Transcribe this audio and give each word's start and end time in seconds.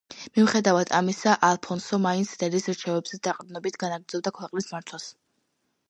მიუხედავად 0.35 0.93
ამისა, 0.99 1.35
ალფონსო 1.49 2.01
მაინც 2.07 2.33
დედის 2.45 2.65
რჩევებზე 2.73 3.21
დაყრდნობით 3.31 3.79
განაგრძობდა 3.87 4.37
ქვეყნის 4.41 4.73
მართვას. 4.77 5.09